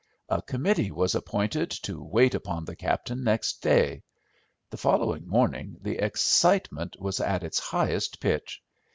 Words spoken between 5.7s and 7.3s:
the excitement was